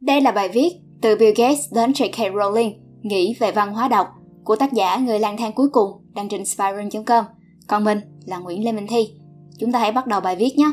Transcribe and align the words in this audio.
Đây 0.00 0.20
là 0.20 0.32
bài 0.32 0.48
viết 0.48 0.72
từ 1.00 1.16
Bill 1.16 1.32
Gates 1.36 1.72
đến 1.72 1.92
J.K. 1.92 2.32
Rowling 2.34 2.72
nghĩ 3.02 3.34
về 3.38 3.52
văn 3.52 3.72
hóa 3.72 3.88
đọc 3.88 4.06
của 4.44 4.56
tác 4.56 4.72
giả 4.72 4.96
Người 4.96 5.18
lang 5.18 5.36
thang 5.36 5.52
cuối 5.52 5.68
cùng 5.72 5.90
đăng 6.14 6.28
trên 6.28 6.44
spiron.com. 6.44 7.24
Còn 7.66 7.84
mình 7.84 8.00
là 8.24 8.38
Nguyễn 8.38 8.64
Lê 8.64 8.72
Minh 8.72 8.86
Thi. 8.86 9.08
Chúng 9.58 9.72
ta 9.72 9.78
hãy 9.78 9.92
bắt 9.92 10.06
đầu 10.06 10.20
bài 10.20 10.36
viết 10.36 10.56
nhé. 10.56 10.72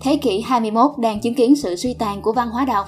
Thế 0.00 0.16
kỷ 0.22 0.40
21 0.40 0.90
đang 0.98 1.20
chứng 1.20 1.34
kiến 1.34 1.56
sự 1.56 1.76
suy 1.76 1.94
tàn 1.94 2.22
của 2.22 2.32
văn 2.32 2.48
hóa 2.48 2.64
đọc. 2.64 2.86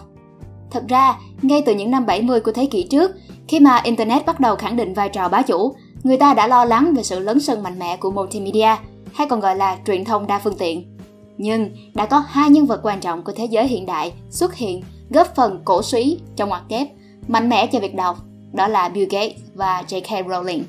Thật 0.71 0.84
ra, 0.89 1.18
ngay 1.43 1.62
từ 1.66 1.75
những 1.75 1.91
năm 1.91 2.07
70 2.07 2.41
của 2.41 2.52
thế 2.52 2.66
kỷ 2.66 2.82
trước, 2.82 3.11
khi 3.48 3.61
mà 3.61 3.80
Internet 3.84 4.27
bắt 4.27 4.41
đầu 4.41 4.57
khẳng 4.57 4.77
định 4.77 4.95
vai 4.95 5.09
trò 5.09 5.29
bá 5.29 5.43
chủ, 5.43 5.75
người 6.05 6.16
ta 6.16 6.34
đã 6.34 6.46
lo 6.46 6.64
lắng 6.64 6.95
về 6.95 7.02
sự 7.02 7.18
lớn 7.18 7.41
sân 7.41 7.62
mạnh 7.62 7.79
mẽ 7.79 7.96
của 7.96 8.11
multimedia, 8.11 8.76
hay 9.14 9.26
còn 9.31 9.40
gọi 9.40 9.57
là 9.57 9.79
truyền 9.86 10.04
thông 10.04 10.26
đa 10.26 10.39
phương 10.39 10.58
tiện. 10.58 10.96
Nhưng 11.39 11.71
đã 11.95 12.07
có 12.07 12.18
hai 12.18 12.50
nhân 12.50 12.67
vật 12.67 12.81
quan 12.82 13.00
trọng 13.00 13.22
của 13.22 13.32
thế 13.32 13.45
giới 13.45 13.67
hiện 13.67 13.86
đại 13.86 14.12
xuất 14.31 14.54
hiện 14.54 14.82
góp 15.11 15.35
phần 15.35 15.61
cổ 15.64 15.82
suý 15.82 16.18
trong 16.36 16.48
ngoặc 16.48 16.62
kép 16.68 16.89
mạnh 17.29 17.48
mẽ 17.48 17.67
cho 17.67 17.81
việc 17.81 17.95
đọc, 17.95 18.18
đó 18.53 18.68
là 18.68 18.89
Bill 18.89 19.09
Gates 19.11 19.36
và 19.54 19.82
J.K. 19.89 20.26
Rowling. 20.26 20.62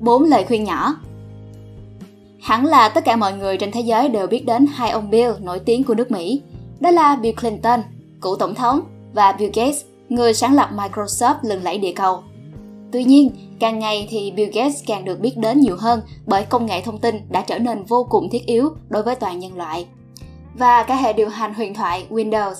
Bốn 0.00 0.24
lời 0.24 0.44
khuyên 0.48 0.64
nhỏ 0.64 0.94
Hẳn 2.42 2.66
là 2.66 2.88
tất 2.88 3.04
cả 3.04 3.16
mọi 3.16 3.32
người 3.32 3.56
trên 3.56 3.70
thế 3.70 3.80
giới 3.80 4.08
đều 4.08 4.26
biết 4.26 4.46
đến 4.46 4.66
hai 4.74 4.90
ông 4.90 5.10
Bill 5.10 5.32
nổi 5.40 5.58
tiếng 5.58 5.84
của 5.84 5.94
nước 5.94 6.10
Mỹ. 6.10 6.42
Đó 6.80 6.90
là 6.90 7.16
Bill 7.16 7.38
Clinton, 7.40 7.80
cựu 8.20 8.36
tổng 8.36 8.54
thống, 8.54 8.80
và 9.12 9.32
Bill 9.32 9.52
Gates, 9.54 9.82
người 10.08 10.34
sáng 10.34 10.54
lập 10.54 10.68
Microsoft 10.76 11.34
lừng 11.42 11.62
lẫy 11.62 11.78
địa 11.78 11.92
cầu. 11.92 12.22
Tuy 12.92 13.04
nhiên, 13.04 13.30
càng 13.60 13.78
ngày 13.78 14.06
thì 14.10 14.30
Bill 14.30 14.52
Gates 14.52 14.82
càng 14.86 15.04
được 15.04 15.20
biết 15.20 15.36
đến 15.36 15.60
nhiều 15.60 15.76
hơn 15.76 16.00
bởi 16.26 16.44
công 16.44 16.66
nghệ 16.66 16.80
thông 16.80 16.98
tin 16.98 17.16
đã 17.28 17.40
trở 17.40 17.58
nên 17.58 17.84
vô 17.84 18.06
cùng 18.10 18.28
thiết 18.30 18.46
yếu 18.46 18.70
đối 18.88 19.02
với 19.02 19.14
toàn 19.14 19.38
nhân 19.38 19.56
loại. 19.56 19.86
Và 20.54 20.82
cả 20.82 20.94
hệ 20.94 21.12
điều 21.12 21.28
hành 21.28 21.54
huyền 21.54 21.74
thoại 21.74 22.06
Windows. 22.10 22.54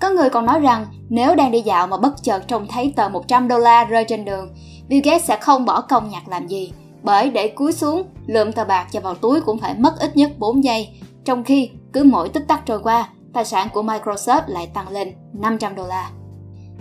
Có 0.00 0.10
người 0.10 0.30
còn 0.30 0.46
nói 0.46 0.60
rằng 0.60 0.86
nếu 1.08 1.34
đang 1.34 1.50
đi 1.50 1.60
dạo 1.60 1.86
mà 1.86 1.96
bất 1.96 2.22
chợt 2.22 2.48
trông 2.48 2.66
thấy 2.68 2.92
tờ 2.96 3.08
100 3.08 3.48
đô 3.48 3.58
la 3.58 3.84
rơi 3.84 4.04
trên 4.04 4.24
đường, 4.24 4.54
Bill 4.88 5.02
Gates 5.04 5.24
sẽ 5.24 5.36
không 5.36 5.64
bỏ 5.64 5.80
công 5.80 6.10
nhặt 6.10 6.28
làm 6.28 6.46
gì, 6.46 6.72
bởi 7.02 7.30
để 7.30 7.48
cúi 7.48 7.72
xuống, 7.72 8.02
lượm 8.26 8.52
tờ 8.52 8.64
bạc 8.64 8.86
cho 8.92 9.00
vào 9.00 9.14
túi 9.14 9.40
cũng 9.40 9.58
phải 9.58 9.74
mất 9.74 10.00
ít 10.00 10.16
nhất 10.16 10.30
4 10.38 10.64
giây, 10.64 10.88
trong 11.24 11.44
khi 11.44 11.70
cứ 11.92 12.04
mỗi 12.04 12.28
tích 12.28 12.44
tắc 12.48 12.66
trôi 12.66 12.78
qua, 12.82 13.08
tài 13.32 13.44
sản 13.44 13.68
của 13.72 13.82
Microsoft 13.82 14.42
lại 14.46 14.66
tăng 14.74 14.88
lên 14.88 15.12
500 15.32 15.74
đô 15.74 15.86
la. 15.86 16.10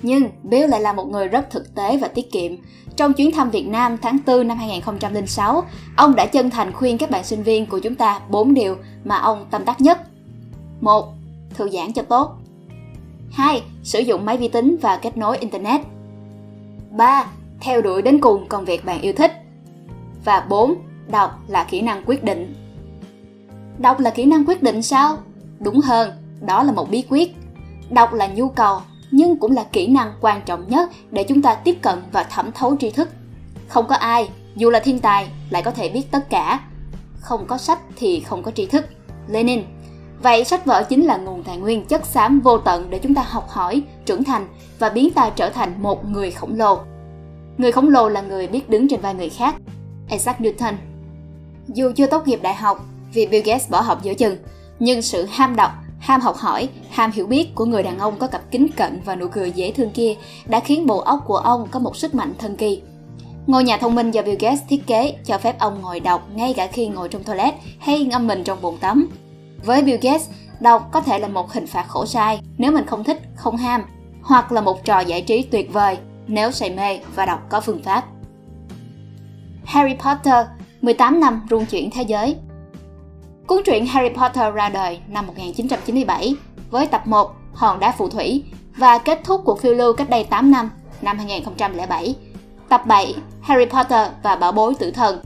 Nhưng 0.01 0.29
Bill 0.43 0.67
lại 0.67 0.81
là 0.81 0.93
một 0.93 1.07
người 1.07 1.27
rất 1.27 1.49
thực 1.49 1.75
tế 1.75 1.97
và 1.97 2.07
tiết 2.07 2.31
kiệm. 2.31 2.51
Trong 2.95 3.13
chuyến 3.13 3.31
thăm 3.31 3.49
Việt 3.49 3.67
Nam 3.67 3.97
tháng 4.01 4.17
4 4.27 4.47
năm 4.47 4.57
2006, 4.57 5.63
ông 5.95 6.15
đã 6.15 6.25
chân 6.25 6.49
thành 6.49 6.73
khuyên 6.73 6.97
các 6.97 7.11
bạn 7.11 7.23
sinh 7.23 7.43
viên 7.43 7.65
của 7.65 7.79
chúng 7.79 7.95
ta 7.95 8.19
bốn 8.29 8.53
điều 8.53 8.77
mà 9.03 9.17
ông 9.17 9.45
tâm 9.51 9.65
đắc 9.65 9.81
nhất. 9.81 9.99
một 10.81 11.13
Thư 11.53 11.69
giãn 11.69 11.93
cho 11.93 12.01
tốt. 12.01 12.37
2. 13.31 13.63
Sử 13.83 13.99
dụng 13.99 14.25
máy 14.25 14.37
vi 14.37 14.47
tính 14.47 14.77
và 14.81 14.97
kết 14.97 15.17
nối 15.17 15.37
Internet. 15.37 15.81
3. 16.91 17.25
Theo 17.59 17.81
đuổi 17.81 18.01
đến 18.01 18.19
cùng 18.21 18.47
công 18.47 18.65
việc 18.65 18.85
bạn 18.85 19.01
yêu 19.01 19.13
thích. 19.13 19.31
Và 20.25 20.45
4. 20.49 20.75
Đọc 21.07 21.31
là 21.47 21.63
kỹ 21.63 21.81
năng 21.81 22.03
quyết 22.05 22.23
định. 22.23 22.55
Đọc 23.77 23.99
là 23.99 24.09
kỹ 24.09 24.25
năng 24.25 24.45
quyết 24.45 24.63
định 24.63 24.81
sao? 24.81 25.17
Đúng 25.59 25.79
hơn, 25.79 26.11
đó 26.41 26.63
là 26.63 26.71
một 26.71 26.91
bí 26.91 27.03
quyết. 27.09 27.35
Đọc 27.89 28.13
là 28.13 28.27
nhu 28.27 28.49
cầu 28.49 28.79
nhưng 29.11 29.37
cũng 29.37 29.51
là 29.51 29.63
kỹ 29.63 29.87
năng 29.87 30.13
quan 30.21 30.41
trọng 30.45 30.69
nhất 30.69 30.89
để 31.11 31.23
chúng 31.23 31.41
ta 31.41 31.55
tiếp 31.55 31.77
cận 31.81 31.99
và 32.11 32.23
thẩm 32.23 32.51
thấu 32.51 32.75
tri 32.79 32.89
thức. 32.89 33.09
Không 33.67 33.87
có 33.87 33.95
ai, 33.95 34.29
dù 34.55 34.69
là 34.69 34.79
thiên 34.79 34.99
tài, 34.99 35.27
lại 35.49 35.63
có 35.63 35.71
thể 35.71 35.89
biết 35.89 36.11
tất 36.11 36.29
cả. 36.29 36.59
Không 37.19 37.45
có 37.47 37.57
sách 37.57 37.79
thì 37.95 38.19
không 38.19 38.43
có 38.43 38.51
tri 38.51 38.65
thức. 38.65 38.85
Lenin 39.27 39.63
Vậy 40.23 40.43
sách 40.43 40.65
vở 40.65 40.83
chính 40.89 41.05
là 41.05 41.17
nguồn 41.17 41.43
tài 41.43 41.57
nguyên 41.57 41.85
chất 41.85 42.05
xám 42.05 42.39
vô 42.39 42.57
tận 42.57 42.89
để 42.89 42.99
chúng 42.99 43.15
ta 43.15 43.25
học 43.27 43.49
hỏi, 43.49 43.81
trưởng 44.05 44.23
thành 44.23 44.47
và 44.79 44.89
biến 44.89 45.13
ta 45.13 45.29
trở 45.35 45.49
thành 45.49 45.83
một 45.83 46.09
người 46.09 46.31
khổng 46.31 46.55
lồ. 46.55 46.79
Người 47.57 47.71
khổng 47.71 47.89
lồ 47.89 48.09
là 48.09 48.21
người 48.21 48.47
biết 48.47 48.69
đứng 48.69 48.87
trên 48.87 49.01
vai 49.01 49.13
người 49.13 49.29
khác. 49.29 49.55
Isaac 50.09 50.39
Newton 50.39 50.73
Dù 51.67 51.91
chưa 51.95 52.07
tốt 52.07 52.27
nghiệp 52.27 52.39
đại 52.41 52.55
học 52.55 52.85
vì 53.13 53.25
Bill 53.25 53.45
Gates 53.45 53.69
bỏ 53.69 53.81
học 53.81 54.03
giữa 54.03 54.13
chừng, 54.13 54.37
nhưng 54.79 55.01
sự 55.01 55.25
ham 55.25 55.55
đọc 55.55 55.71
Ham 56.01 56.21
học 56.21 56.35
hỏi, 56.35 56.69
ham 56.89 57.11
hiểu 57.11 57.27
biết 57.27 57.55
của 57.55 57.65
người 57.65 57.83
đàn 57.83 57.99
ông 57.99 58.15
có 58.19 58.27
cặp 58.27 58.41
kính 58.51 58.67
cận 58.77 59.01
và 59.05 59.15
nụ 59.15 59.27
cười 59.27 59.51
dễ 59.51 59.71
thương 59.71 59.91
kia 59.91 60.15
đã 60.45 60.59
khiến 60.59 60.85
bộ 60.85 60.99
óc 60.99 61.19
của 61.25 61.37
ông 61.37 61.67
có 61.71 61.79
một 61.79 61.97
sức 61.97 62.15
mạnh 62.15 62.33
thần 62.39 62.55
kỳ. 62.55 62.81
Ngôi 63.47 63.63
nhà 63.63 63.77
thông 63.77 63.95
minh 63.95 64.11
do 64.11 64.21
Bill 64.21 64.37
Gates 64.39 64.59
thiết 64.69 64.87
kế 64.87 65.15
cho 65.25 65.37
phép 65.37 65.59
ông 65.59 65.81
ngồi 65.81 65.99
đọc 65.99 66.27
ngay 66.35 66.53
cả 66.53 66.67
khi 66.67 66.87
ngồi 66.87 67.09
trong 67.09 67.23
toilet 67.23 67.53
hay 67.79 68.05
ngâm 68.05 68.27
mình 68.27 68.43
trong 68.43 68.61
bồn 68.61 68.77
tắm. 68.77 69.09
Với 69.65 69.81
Bill 69.81 69.99
Gates, 70.01 70.29
đọc 70.59 70.89
có 70.91 71.01
thể 71.01 71.19
là 71.19 71.27
một 71.27 71.51
hình 71.51 71.67
phạt 71.67 71.85
khổ 71.87 72.05
sai 72.05 72.41
nếu 72.57 72.71
mình 72.71 72.85
không 72.85 73.03
thích, 73.03 73.21
không 73.35 73.57
ham, 73.57 73.81
hoặc 74.23 74.51
là 74.51 74.61
một 74.61 74.85
trò 74.85 74.99
giải 74.99 75.21
trí 75.21 75.43
tuyệt 75.43 75.73
vời 75.73 75.97
nếu 76.27 76.51
say 76.51 76.69
mê 76.69 76.99
và 77.15 77.25
đọc 77.25 77.39
có 77.49 77.61
phương 77.61 77.83
pháp. 77.83 78.03
Harry 79.65 79.95
Potter, 79.95 80.45
18 80.81 81.19
năm 81.19 81.41
rung 81.49 81.65
chuyển 81.65 81.89
thế 81.91 82.03
giới 82.03 82.35
Cuốn 83.51 83.63
truyện 83.63 83.85
Harry 83.85 84.09
Potter 84.09 84.53
ra 84.53 84.69
đời 84.69 84.99
năm 85.07 85.27
1997 85.27 86.35
với 86.69 86.87
tập 86.87 87.07
1 87.07 87.35
Hòn 87.53 87.79
đá 87.79 87.91
phù 87.91 88.09
thủy 88.09 88.43
và 88.77 88.97
kết 88.97 89.19
thúc 89.23 89.41
cuộc 89.45 89.61
phiêu 89.61 89.73
lưu 89.73 89.93
cách 89.93 90.09
đây 90.09 90.23
8 90.23 90.51
năm, 90.51 90.69
năm 91.01 91.17
2007. 91.17 92.15
Tập 92.69 92.85
7 92.85 93.15
Harry 93.41 93.65
Potter 93.65 94.07
và 94.23 94.35
Bảo 94.35 94.51
bối 94.51 94.73
tử 94.79 94.91
thần 94.91 95.19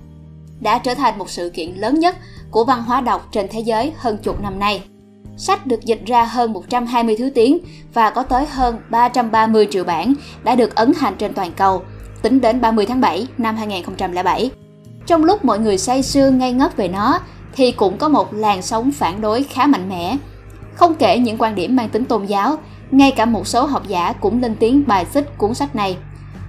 đã 0.59 0.77
trở 0.77 0.93
thành 0.93 1.17
một 1.17 1.29
sự 1.29 1.49
kiện 1.49 1.75
lớn 1.75 1.99
nhất 1.99 2.15
của 2.51 2.65
văn 2.65 2.83
hóa 2.83 3.01
đọc 3.01 3.27
trên 3.31 3.47
thế 3.51 3.59
giới 3.59 3.93
hơn 3.97 4.17
chục 4.17 4.41
năm 4.41 4.59
nay. 4.59 4.83
Sách 5.37 5.67
được 5.67 5.85
dịch 5.85 6.01
ra 6.05 6.23
hơn 6.23 6.53
120 6.53 7.15
thứ 7.17 7.29
tiếng 7.35 7.57
và 7.93 8.09
có 8.09 8.23
tới 8.23 8.45
hơn 8.45 8.77
330 8.89 9.67
triệu 9.71 9.83
bản 9.83 10.13
đã 10.43 10.55
được 10.55 10.75
ấn 10.75 10.91
hành 10.97 11.15
trên 11.17 11.33
toàn 11.33 11.51
cầu, 11.57 11.83
tính 12.21 12.41
đến 12.41 12.61
30 12.61 12.85
tháng 12.85 13.01
7 13.01 13.27
năm 13.37 13.55
2007. 13.55 14.51
Trong 15.05 15.23
lúc 15.23 15.45
mọi 15.45 15.59
người 15.59 15.77
say 15.77 16.03
sưa 16.03 16.29
ngây 16.29 16.51
ngất 16.51 16.77
về 16.77 16.87
nó, 16.87 17.19
thì 17.55 17.71
cũng 17.71 17.97
có 17.97 18.09
một 18.09 18.33
làn 18.33 18.61
sóng 18.61 18.91
phản 18.91 19.21
đối 19.21 19.43
khá 19.43 19.67
mạnh 19.67 19.89
mẽ. 19.89 20.17
Không 20.73 20.95
kể 20.95 21.19
những 21.19 21.37
quan 21.37 21.55
điểm 21.55 21.75
mang 21.75 21.89
tính 21.89 22.05
tôn 22.05 22.25
giáo, 22.25 22.57
ngay 22.91 23.11
cả 23.11 23.25
một 23.25 23.47
số 23.47 23.65
học 23.65 23.87
giả 23.87 24.13
cũng 24.13 24.41
lên 24.41 24.55
tiếng 24.59 24.83
bài 24.87 25.05
xích 25.05 25.37
cuốn 25.37 25.53
sách 25.53 25.75
này. 25.75 25.97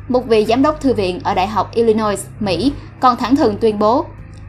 Một 0.09 0.27
vị 0.27 0.45
giám 0.49 0.63
đốc 0.63 0.81
thư 0.81 0.95
viện 0.95 1.21
ở 1.25 1.35
Đại 1.35 1.47
học 1.47 1.75
Illinois, 1.75 2.27
Mỹ 2.41 2.73
còn 3.01 3.17
thẳng 3.17 3.37
thừng 3.37 3.57
tuyên 3.61 3.79
bố 3.79 4.05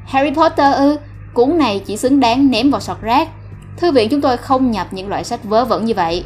Harry 0.06 0.32
Potter 0.36 0.76
ư, 0.76 0.98
cuốn 1.34 1.58
này 1.58 1.80
chỉ 1.86 1.98
xứng 1.98 2.20
đáng 2.20 2.52
ném 2.52 2.72
vào 2.72 2.82
sọt 2.82 3.02
rác. 3.02 3.30
Thư 3.78 3.92
viện 3.92 4.10
chúng 4.10 4.22
tôi 4.22 4.38
không 4.38 4.72
nhập 4.72 4.88
những 4.92 5.08
loại 5.08 5.24
sách 5.24 5.44
vớ 5.44 5.66
vẩn 5.66 5.86
như 5.86 5.94
vậy. 5.94 6.24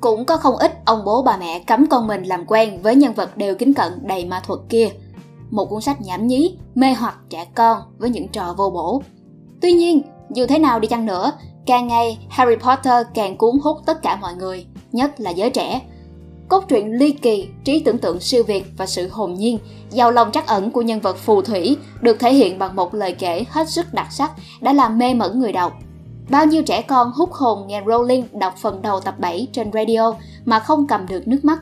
Cũng 0.00 0.24
có 0.24 0.36
không 0.36 0.56
ít 0.56 0.78
ông 0.84 1.04
bố 1.04 1.22
bà 1.22 1.36
mẹ 1.36 1.58
cấm 1.66 1.86
con 1.86 2.06
mình 2.06 2.22
làm 2.22 2.44
quen 2.46 2.82
với 2.82 2.96
nhân 2.96 3.14
vật 3.14 3.36
đều 3.36 3.54
kính 3.54 3.74
cận 3.74 3.92
đầy 4.02 4.24
ma 4.24 4.40
thuật 4.46 4.60
kia. 4.68 4.88
Một 5.50 5.64
cuốn 5.64 5.80
sách 5.80 6.00
nhảm 6.00 6.26
nhí, 6.26 6.56
mê 6.74 6.92
hoặc 6.92 7.16
trẻ 7.28 7.46
con 7.54 7.78
với 7.98 8.10
những 8.10 8.28
trò 8.28 8.54
vô 8.56 8.70
bổ. 8.70 9.02
Tuy 9.60 9.72
nhiên, 9.72 10.02
dù 10.30 10.46
thế 10.46 10.58
nào 10.58 10.80
đi 10.80 10.88
chăng 10.88 11.06
nữa, 11.06 11.32
càng 11.66 11.86
ngày 11.86 12.18
Harry 12.28 12.56
Potter 12.56 13.06
càng 13.14 13.36
cuốn 13.36 13.58
hút 13.62 13.76
tất 13.86 14.02
cả 14.02 14.16
mọi 14.16 14.34
người, 14.34 14.66
nhất 14.92 15.20
là 15.20 15.30
giới 15.30 15.50
trẻ. 15.50 15.80
Cốt 16.48 16.64
truyện 16.68 16.92
ly 16.92 17.12
kỳ, 17.12 17.48
trí 17.64 17.80
tưởng 17.80 17.98
tượng 17.98 18.20
siêu 18.20 18.42
việt 18.42 18.64
và 18.76 18.86
sự 18.86 19.08
hồn 19.08 19.34
nhiên, 19.34 19.58
giàu 19.90 20.10
lòng 20.10 20.32
trắc 20.32 20.46
ẩn 20.46 20.70
của 20.70 20.82
nhân 20.82 21.00
vật 21.00 21.16
phù 21.16 21.42
thủy 21.42 21.76
được 22.00 22.20
thể 22.20 22.34
hiện 22.34 22.58
bằng 22.58 22.76
một 22.76 22.94
lời 22.94 23.14
kể 23.18 23.44
hết 23.50 23.68
sức 23.68 23.94
đặc 23.94 24.06
sắc 24.10 24.30
đã 24.60 24.72
làm 24.72 24.98
mê 24.98 25.14
mẩn 25.14 25.38
người 25.38 25.52
đọc. 25.52 25.72
Bao 26.30 26.46
nhiêu 26.46 26.62
trẻ 26.62 26.82
con 26.82 27.12
hút 27.12 27.32
hồn 27.32 27.66
nghe 27.66 27.82
Rowling 27.82 28.22
đọc 28.32 28.54
phần 28.56 28.82
đầu 28.82 29.00
tập 29.00 29.14
7 29.18 29.48
trên 29.52 29.72
radio 29.72 30.14
mà 30.44 30.58
không 30.58 30.86
cầm 30.86 31.06
được 31.06 31.28
nước 31.28 31.44
mắt. 31.44 31.58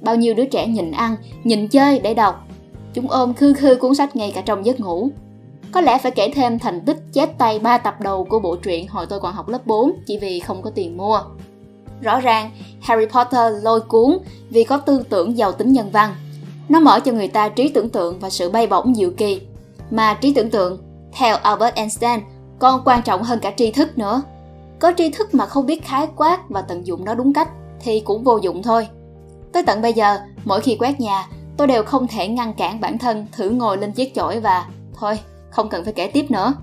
Bao 0.00 0.16
nhiêu 0.16 0.34
đứa 0.34 0.44
trẻ 0.44 0.66
nhịn 0.66 0.90
ăn, 0.90 1.16
nhịn 1.44 1.68
chơi 1.68 1.98
để 1.98 2.14
đọc. 2.14 2.46
Chúng 2.94 3.10
ôm 3.10 3.34
khư 3.34 3.52
khư 3.52 3.74
cuốn 3.74 3.94
sách 3.94 4.16
ngay 4.16 4.32
cả 4.34 4.40
trong 4.40 4.66
giấc 4.66 4.80
ngủ. 4.80 5.10
Có 5.72 5.80
lẽ 5.80 5.98
phải 5.98 6.12
kể 6.12 6.30
thêm 6.34 6.58
thành 6.58 6.80
tích 6.80 6.96
chết 7.12 7.38
tay 7.38 7.58
ba 7.58 7.78
tập 7.78 8.00
đầu 8.00 8.24
của 8.24 8.38
bộ 8.38 8.56
truyện 8.56 8.88
hồi 8.88 9.06
tôi 9.06 9.20
còn 9.20 9.34
học 9.34 9.48
lớp 9.48 9.66
4 9.66 9.92
chỉ 10.06 10.18
vì 10.18 10.40
không 10.40 10.62
có 10.62 10.70
tiền 10.74 10.96
mua. 10.96 11.20
Rõ 12.00 12.20
ràng, 12.20 12.50
Harry 12.80 13.06
Potter 13.06 13.64
lôi 13.64 13.80
cuốn 13.80 14.18
vì 14.50 14.64
có 14.64 14.76
tư 14.76 15.02
tưởng 15.08 15.38
giàu 15.38 15.52
tính 15.52 15.72
nhân 15.72 15.90
văn. 15.90 16.14
Nó 16.68 16.80
mở 16.80 17.00
cho 17.00 17.12
người 17.12 17.28
ta 17.28 17.48
trí 17.48 17.68
tưởng 17.68 17.90
tượng 17.90 18.18
và 18.18 18.30
sự 18.30 18.50
bay 18.50 18.66
bổng 18.66 18.94
diệu 18.94 19.10
kỳ. 19.16 19.40
Mà 19.90 20.14
trí 20.14 20.34
tưởng 20.34 20.50
tượng, 20.50 20.78
theo 21.12 21.36
Albert 21.36 21.74
Einstein, 21.74 22.20
còn 22.58 22.82
quan 22.84 23.02
trọng 23.02 23.22
hơn 23.22 23.38
cả 23.42 23.52
tri 23.56 23.70
thức 23.70 23.98
nữa. 23.98 24.22
Có 24.78 24.92
tri 24.96 25.10
thức 25.10 25.34
mà 25.34 25.46
không 25.46 25.66
biết 25.66 25.84
khái 25.84 26.08
quát 26.16 26.38
và 26.48 26.62
tận 26.62 26.86
dụng 26.86 27.04
nó 27.04 27.14
đúng 27.14 27.32
cách 27.32 27.48
thì 27.80 28.00
cũng 28.00 28.24
vô 28.24 28.36
dụng 28.36 28.62
thôi. 28.62 28.88
Tới 29.52 29.62
tận 29.62 29.82
bây 29.82 29.92
giờ, 29.92 30.18
mỗi 30.44 30.60
khi 30.60 30.76
quét 30.80 31.00
nhà, 31.00 31.28
tôi 31.56 31.66
đều 31.66 31.82
không 31.82 32.06
thể 32.06 32.28
ngăn 32.28 32.52
cản 32.52 32.80
bản 32.80 32.98
thân 32.98 33.26
thử 33.32 33.50
ngồi 33.50 33.76
lên 33.76 33.92
chiếc 33.92 34.14
chổi 34.14 34.40
và 34.40 34.66
thôi, 35.00 35.18
không 35.50 35.68
cần 35.68 35.84
phải 35.84 35.92
kể 35.92 36.06
tiếp 36.06 36.30
nữa. 36.30 36.54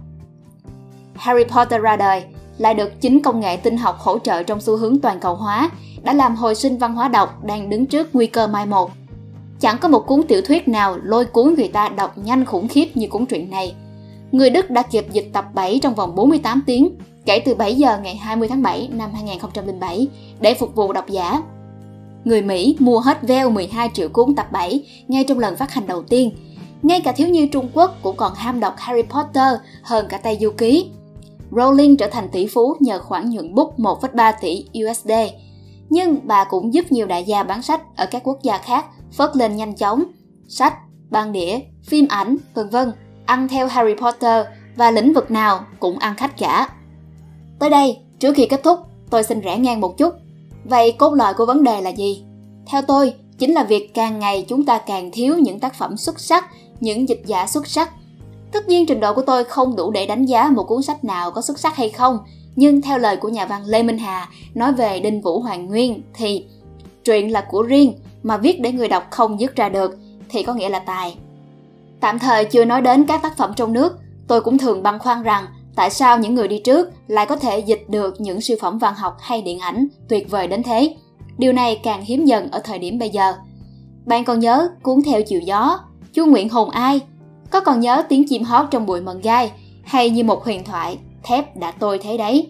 Harry 1.16 1.44
Potter 1.44 1.82
ra 1.82 1.96
đời 1.96 2.24
lại 2.58 2.74
được 2.74 3.02
chính 3.02 3.22
công 3.22 3.40
nghệ 3.40 3.58
tinh 3.58 3.78
học 3.78 4.00
hỗ 4.00 4.20
trợ 4.20 4.44
trong 4.44 4.62
xu 4.62 4.78
hướng 4.78 5.00
toàn 5.00 5.20
cầu 5.20 5.36
hóa 5.36 5.72
đã 6.04 6.14
làm 6.14 6.36
hồi 6.36 6.56
sinh 6.56 6.78
văn 6.78 6.96
hóa 6.96 7.08
đọc 7.08 7.44
đang 7.44 7.70
đứng 7.70 7.86
trước 7.86 8.16
nguy 8.16 8.28
cơ 8.28 8.48
mai 8.48 8.66
một. 8.66 8.92
Chẳng 9.60 9.78
có 9.82 9.88
một 9.88 10.00
cuốn 10.08 10.24
tiểu 10.28 10.42
thuyết 10.42 10.68
nào 10.68 10.98
lôi 11.04 11.26
cuốn 11.26 11.54
người 11.58 11.68
ta 11.68 11.90
đọc 11.90 12.18
nhanh 12.18 12.46
khủng 12.46 12.68
khiếp 12.68 12.88
như 12.96 13.08
cuốn 13.08 13.26
truyện 13.26 13.52
này. 13.52 13.76
Người 14.32 14.50
Đức 14.50 14.70
đã 14.70 14.82
kịp 14.82 15.06
dịch 15.12 15.30
tập 15.34 15.46
7 15.54 15.80
trong 15.82 15.96
vòng 15.96 16.16
48 16.16 16.62
tiếng, 16.66 16.98
kể 17.26 17.40
từ 17.40 17.56
7 17.56 17.76
giờ 17.76 17.98
ngày 18.04 18.16
20 18.16 18.48
tháng 18.48 18.62
7 18.62 18.90
năm 18.94 19.10
2007 19.14 20.08
để 20.40 20.54
phục 20.54 20.76
vụ 20.76 20.94
độc 20.94 21.10
giả. 21.10 21.42
Người 22.26 22.42
Mỹ 22.42 22.76
mua 22.80 23.00
hết 23.00 23.22
veo 23.22 23.50
12 23.50 23.90
triệu 23.94 24.10
cuốn 24.10 24.36
tập 24.36 24.48
7 24.52 24.84
ngay 25.08 25.24
trong 25.24 25.40
lần 25.40 25.56
phát 25.56 25.74
hành 25.74 25.88
đầu 25.88 26.04
tiên. 26.04 26.32
Ngay 26.82 27.02
cả 27.02 27.12
thiếu 27.12 27.28
nhi 27.28 27.48
Trung 27.48 27.70
Quốc 27.74 27.96
cũng 28.02 28.16
còn 28.16 28.34
ham 28.36 28.60
đọc 28.60 28.74
Harry 28.78 29.02
Potter 29.02 29.54
hơn 29.84 30.06
cả 30.10 30.18
Tây 30.18 30.38
Du 30.42 30.52
Ký. 30.58 30.90
Rowling 31.52 31.96
trở 31.96 32.08
thành 32.08 32.30
tỷ 32.32 32.48
phú 32.48 32.76
nhờ 32.80 33.00
khoản 33.00 33.30
nhuận 33.30 33.56
bút 33.56 33.80
1,3 33.80 34.34
tỷ 34.42 34.66
USD. 34.84 35.12
Nhưng 35.90 36.20
bà 36.24 36.44
cũng 36.44 36.74
giúp 36.74 36.86
nhiều 36.90 37.08
đại 37.08 37.24
gia 37.24 37.44
bán 37.44 37.62
sách 37.62 37.82
ở 37.96 38.06
các 38.06 38.22
quốc 38.24 38.40
gia 38.44 38.58
khác 38.58 38.86
phớt 39.12 39.36
lên 39.36 39.56
nhanh 39.56 39.76
chóng. 39.76 40.04
Sách, 40.48 40.74
băng 41.10 41.32
đĩa, 41.32 41.60
phim 41.84 42.06
ảnh, 42.10 42.38
vân 42.54 42.70
vân 42.70 42.92
ăn 43.26 43.48
theo 43.48 43.68
Harry 43.68 43.94
Potter 44.02 44.46
và 44.76 44.92
lĩnh 44.92 45.14
vực 45.14 45.32
nào 45.32 45.66
cũng 45.80 45.98
ăn 46.00 46.16
khách 46.16 46.38
cả. 46.38 46.70
Tới 47.60 47.70
đây, 47.70 47.98
trước 48.20 48.34
khi 48.36 48.46
kết 48.46 48.64
thúc, 48.64 48.80
tôi 49.10 49.24
xin 49.24 49.42
rẽ 49.42 49.58
ngang 49.58 49.82
một 49.82 49.98
chút. 49.98 50.14
Vậy 50.64 50.92
cốt 50.92 51.14
lõi 51.14 51.34
của 51.34 51.46
vấn 51.46 51.64
đề 51.64 51.82
là 51.82 51.90
gì? 51.90 52.24
Theo 52.66 52.82
tôi, 52.82 53.14
chính 53.38 53.54
là 53.54 53.64
việc 53.64 53.94
càng 53.94 54.20
ngày 54.20 54.46
chúng 54.48 54.66
ta 54.66 54.78
càng 54.78 55.12
thiếu 55.12 55.38
những 55.38 55.60
tác 55.60 55.76
phẩm 55.76 55.98
xuất 55.98 56.20
sắc, 56.20 56.46
những 56.80 57.10
dịch 57.10 57.22
giả 57.26 57.48
xuất 57.48 57.68
sắc. 57.68 57.92
Tất 58.52 58.68
nhiên 58.68 58.86
trình 58.86 59.00
độ 59.00 59.14
của 59.14 59.22
tôi 59.22 59.44
không 59.44 59.76
đủ 59.76 59.92
để 59.92 60.06
đánh 60.06 60.26
giá 60.26 60.50
một 60.50 60.64
cuốn 60.64 60.82
sách 60.82 61.04
nào 61.04 61.32
có 61.32 61.42
xuất 61.42 61.60
sắc 61.60 61.76
hay 61.76 61.90
không, 61.90 62.20
nhưng 62.56 62.82
theo 62.82 62.98
lời 62.98 63.18
của 63.18 63.30
nhà 63.30 63.46
văn 63.46 63.66
Lê 63.66 63.84
Minh 63.84 63.98
Hà 63.98 64.30
nói 64.56 64.74
về 64.74 65.00
Đinh 65.00 65.22
Vũ 65.22 65.40
Hoàng 65.40 65.66
Nguyên 65.66 66.02
thì 66.14 66.46
truyện 67.04 67.32
là 67.32 67.42
của 67.50 67.62
riêng 67.62 67.94
mà 68.24 68.38
viết 68.38 68.62
để 68.62 68.72
người 68.72 68.88
đọc 68.88 69.04
không 69.10 69.40
dứt 69.40 69.56
ra 69.56 69.70
được 69.70 69.98
thì 70.30 70.44
có 70.44 70.54
nghĩa 70.54 70.70
là 70.70 70.80
tài. 70.80 71.18
Tạm 72.00 72.20
thời 72.20 72.46
chưa 72.46 72.66
nói 72.66 72.82
đến 72.82 73.06
các 73.06 73.22
tác 73.22 73.38
phẩm 73.38 73.54
trong 73.56 73.74
nước, 73.74 74.00
tôi 74.28 74.42
cũng 74.42 74.58
thường 74.58 74.84
băn 74.84 75.00
khoăn 75.00 75.24
rằng 75.24 75.46
tại 75.76 75.90
sao 75.90 76.20
những 76.20 76.36
người 76.36 76.48
đi 76.48 76.60
trước 76.60 76.90
lại 77.08 77.26
có 77.26 77.36
thể 77.36 77.60
dịch 77.60 77.86
được 77.90 78.22
những 78.22 78.42
siêu 78.42 78.58
phẩm 78.62 78.78
văn 78.78 78.94
học 78.98 79.18
hay 79.20 79.42
điện 79.42 79.60
ảnh 79.60 79.88
tuyệt 80.10 80.30
vời 80.30 80.48
đến 80.48 80.64
thế. 80.64 80.96
Điều 81.38 81.54
này 81.54 81.80
càng 81.84 82.02
hiếm 82.02 82.26
dần 82.26 82.52
ở 82.52 82.60
thời 82.60 82.80
điểm 82.80 83.00
bây 83.00 83.10
giờ. 83.10 83.34
Bạn 84.06 84.26
còn 84.26 84.40
nhớ 84.40 84.70
cuốn 84.84 85.02
theo 85.06 85.22
chiều 85.22 85.40
gió, 85.40 85.80
chú 86.18 86.26
Nguyễn 86.26 86.50
Hồng 86.50 86.70
Ai? 86.70 87.02
Có 87.52 87.60
còn 87.60 87.80
nhớ 87.80 88.04
tiếng 88.10 88.28
chim 88.28 88.44
hót 88.44 88.66
trong 88.72 88.86
bụi 88.86 89.02
mận 89.02 89.22
gai 89.22 89.52
hay 89.84 90.10
như 90.10 90.24
một 90.24 90.44
huyền 90.44 90.64
thoại 90.64 90.98
thép 91.24 91.58
đã 91.58 91.72
tôi 91.72 91.98
thấy 91.98 92.18
đấy. 92.18 92.50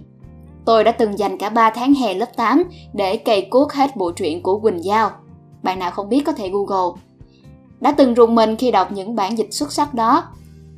Tôi 0.66 0.84
đã 0.84 0.92
từng 0.92 1.19
dành 1.19 1.38
cả 1.38 1.50
3 1.50 1.69
tháng 1.69 1.94
hè 1.94 2.14
lớp 2.14 2.36
8 2.36 2.64
để 2.94 3.18
cày 3.18 3.42
cuốc 3.42 3.74
hết 3.74 3.96
bộ 3.96 4.12
truyện 4.12 4.44
của 4.44 4.60
Quỳnh 4.60 4.84
Giao. 4.84 5.12
Bạn 5.64 5.80
nào 5.80 5.92
không 5.92 6.10
biết 6.10 6.22
có 6.25 6.31
thể 6.31 6.50
Google. 6.50 7.02
Đã 7.80 7.92
từng 7.92 8.14
rùng 8.14 8.36
mình 8.36 8.56
khi 8.56 8.72
đọc 8.72 8.92
những 8.92 9.16
bản 9.16 9.38
dịch 9.38 9.54
xuất 9.54 9.72
sắc 9.72 9.94
đó. 9.94 10.24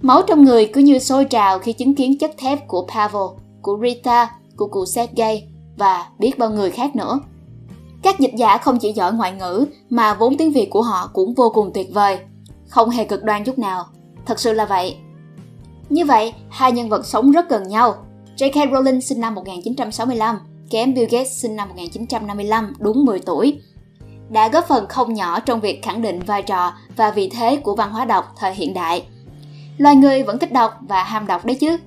Máu 0.01 0.21
trong 0.21 0.43
người 0.43 0.69
cứ 0.73 0.81
như 0.81 0.99
sôi 0.99 1.25
trào 1.25 1.59
khi 1.59 1.73
chứng 1.73 1.95
kiến 1.95 2.17
chất 2.17 2.31
thép 2.37 2.67
của 2.67 2.87
Pavel, 2.95 3.27
của 3.61 3.79
Rita, 3.81 4.31
của 4.55 4.67
cụ 4.67 4.85
Sergei 4.85 5.43
và 5.77 6.05
biết 6.19 6.37
bao 6.37 6.49
người 6.49 6.71
khác 6.71 6.95
nữa. 6.95 7.19
Các 8.01 8.19
dịch 8.19 8.33
giả 8.37 8.57
không 8.57 8.79
chỉ 8.79 8.91
giỏi 8.91 9.13
ngoại 9.13 9.31
ngữ 9.31 9.65
mà 9.89 10.13
vốn 10.13 10.37
tiếng 10.37 10.51
Việt 10.51 10.69
của 10.69 10.81
họ 10.81 11.09
cũng 11.13 11.33
vô 11.33 11.51
cùng 11.53 11.71
tuyệt 11.73 11.93
vời. 11.93 12.19
Không 12.69 12.89
hề 12.89 13.05
cực 13.05 13.23
đoan 13.23 13.43
chút 13.43 13.59
nào. 13.59 13.85
Thật 14.25 14.39
sự 14.39 14.53
là 14.53 14.65
vậy. 14.65 14.97
Như 15.89 16.05
vậy, 16.05 16.33
hai 16.49 16.71
nhân 16.71 16.89
vật 16.89 17.05
sống 17.05 17.31
rất 17.31 17.49
gần 17.49 17.67
nhau. 17.67 17.95
J.K. 18.37 18.71
Rowling 18.71 18.99
sinh 18.99 19.19
năm 19.19 19.35
1965, 19.35 20.39
kém 20.69 20.93
Bill 20.93 21.07
Gates 21.11 21.41
sinh 21.41 21.55
năm 21.55 21.69
1955, 21.69 22.73
đúng 22.79 23.05
10 23.05 23.19
tuổi. 23.19 23.61
Đã 24.29 24.47
góp 24.47 24.67
phần 24.67 24.87
không 24.87 25.13
nhỏ 25.13 25.39
trong 25.39 25.59
việc 25.59 25.83
khẳng 25.83 26.01
định 26.01 26.19
vai 26.19 26.43
trò 26.43 26.73
và 26.95 27.11
vị 27.11 27.29
thế 27.29 27.57
của 27.57 27.75
văn 27.75 27.91
hóa 27.91 28.05
đọc 28.05 28.33
thời 28.37 28.53
hiện 28.53 28.73
đại. 28.73 29.05
Loài 29.77 29.95
người 29.95 30.23
vẫn 30.23 30.39
thích 30.39 30.53
đọc 30.53 30.73
và 30.81 31.03
ham 31.03 31.27
đọc 31.27 31.45
đấy 31.45 31.57
chứ. 31.59 31.77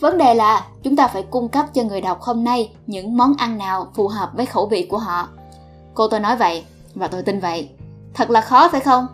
Vấn 0.00 0.18
đề 0.18 0.34
là 0.34 0.66
chúng 0.82 0.96
ta 0.96 1.08
phải 1.08 1.22
cung 1.22 1.48
cấp 1.48 1.66
cho 1.74 1.82
người 1.82 2.00
đọc 2.00 2.20
hôm 2.20 2.44
nay 2.44 2.72
những 2.86 3.16
món 3.16 3.34
ăn 3.38 3.58
nào 3.58 3.92
phù 3.94 4.08
hợp 4.08 4.30
với 4.34 4.46
khẩu 4.46 4.66
vị 4.66 4.86
của 4.90 4.98
họ. 4.98 5.28
Cô 5.94 6.08
tôi 6.08 6.20
nói 6.20 6.36
vậy 6.36 6.64
và 6.94 7.08
tôi 7.08 7.22
tin 7.22 7.40
vậy. 7.40 7.68
Thật 8.14 8.30
là 8.30 8.40
khó 8.40 8.68
phải 8.68 8.80
không? 8.80 9.06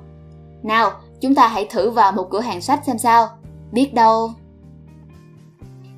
Nào, 0.62 0.90
chúng 1.24 1.34
ta 1.34 1.48
hãy 1.48 1.66
thử 1.70 1.90
vào 1.90 2.12
một 2.12 2.28
cửa 2.30 2.40
hàng 2.40 2.60
sách 2.60 2.80
xem 2.86 2.98
sao. 2.98 3.28
Biết 3.72 3.94
đâu... 3.94 4.30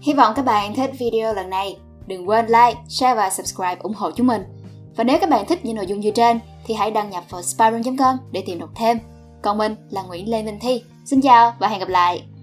Hy 0.01 0.13
vọng 0.13 0.33
các 0.37 0.45
bạn 0.45 0.75
thích 0.75 0.91
video 0.99 1.35
lần 1.35 1.51
này. 1.51 1.77
Đừng 2.07 2.29
quên 2.29 2.47
like, 2.47 2.75
share 2.89 3.15
và 3.15 3.31
subscribe 3.31 3.77
ủng 3.81 3.95
hộ 3.97 4.11
chúng 4.11 4.27
mình. 4.27 4.43
Và 4.97 5.05
nếu 5.05 5.19
các 5.21 5.31
bạn 5.31 5.47
thích 5.47 5.65
những 5.65 5.77
nội 5.77 5.87
dung 5.87 6.01
như 6.01 6.11
trên 6.11 6.41
thì 6.67 6.75
hãy 6.75 6.91
đăng 6.91 7.11
nhập 7.11 7.25
vào 7.31 7.43
spyroom.com 7.43 8.17
để 8.33 8.43
tìm 8.47 8.59
đọc 8.59 8.71
thêm. 8.75 8.99
Còn 9.43 9.59
mình 9.59 9.75
là 9.91 10.03
Nguyễn 10.03 10.31
Lê 10.31 10.43
Minh 10.43 10.59
Thi. 10.61 10.83
Xin 11.05 11.21
chào 11.21 11.55
và 11.59 11.69
hẹn 11.69 11.81
gặp 11.81 11.89
lại! 11.89 12.36